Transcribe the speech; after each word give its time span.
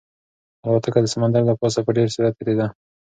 الوتکه 0.65 0.99
د 1.01 1.07
سمندر 1.13 1.41
له 1.49 1.53
پاسه 1.59 1.79
په 1.85 1.91
ډېر 1.97 2.07
سرعت 2.15 2.33
تېرېده. 2.39 2.67